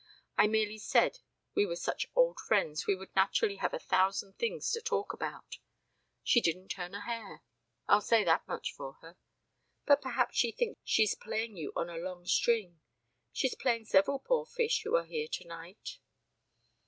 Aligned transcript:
I 0.35 0.47
merely 0.47 0.79
said 0.79 1.19
we 1.53 1.67
were 1.67 1.75
such 1.75 2.07
old 2.15 2.39
friends 2.39 2.87
we 2.87 2.95
would 2.95 3.15
naturally 3.15 3.57
have 3.57 3.71
a 3.71 3.77
thousand 3.77 4.35
things 4.35 4.71
to 4.71 4.81
talk 4.81 5.13
about. 5.13 5.59
She 6.23 6.41
didn't 6.41 6.69
turn 6.69 6.95
a 6.95 7.01
hair; 7.01 7.43
I'll 7.87 8.01
say 8.01 8.23
that 8.23 8.47
much 8.47 8.73
for 8.73 8.93
her. 9.01 9.17
But 9.85 10.01
perhaps 10.01 10.35
she 10.35 10.51
thinks 10.53 10.81
she's 10.85 11.13
playing 11.13 11.55
you 11.55 11.71
on 11.75 11.87
a 11.87 11.97
long 11.97 12.25
string. 12.25 12.81
She's 13.31 13.53
playing 13.53 13.85
several 13.85 14.17
poor 14.17 14.47
fish 14.47 14.81
who 14.81 14.95
are 14.95 15.05
here 15.05 15.27
tonight." 15.31 15.99